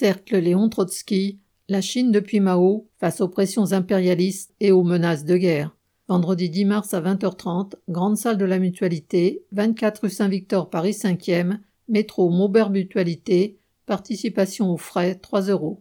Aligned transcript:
Cercle 0.00 0.38
Léon 0.38 0.70
Trotsky, 0.70 1.40
la 1.68 1.82
Chine 1.82 2.10
depuis 2.10 2.40
Mao 2.40 2.88
face 2.98 3.20
aux 3.20 3.28
pressions 3.28 3.72
impérialistes 3.72 4.54
et 4.58 4.72
aux 4.72 4.82
menaces 4.82 5.26
de 5.26 5.36
guerre. 5.36 5.76
Vendredi 6.08 6.48
10 6.48 6.64
mars 6.64 6.94
à 6.94 7.02
20h30, 7.02 7.74
grande 7.90 8.16
salle 8.16 8.38
de 8.38 8.46
la 8.46 8.58
Mutualité, 8.58 9.44
24 9.52 10.04
rue 10.04 10.08
Saint-Victor, 10.08 10.70
Paris 10.70 10.92
5e, 10.92 11.58
métro 11.88 12.30
Maubert 12.30 12.70
Mutualité, 12.70 13.58
participation 13.84 14.72
aux 14.72 14.78
frais 14.78 15.16
3 15.16 15.50
euros. 15.50 15.78